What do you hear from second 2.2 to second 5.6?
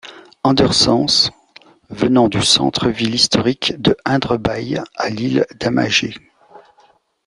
du centre-ville historique de Indre By à l'île